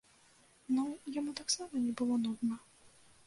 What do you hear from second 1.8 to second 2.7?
не было нудна.